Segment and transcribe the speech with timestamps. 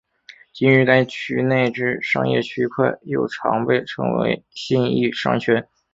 [0.51, 5.67] 今日该区内之商业区块又常被称为信义商圈。